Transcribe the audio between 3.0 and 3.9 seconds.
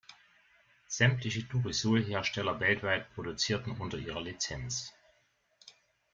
produzierten